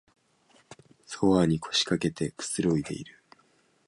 [1.05, 3.21] ソファーに腰かけてくつろいでいる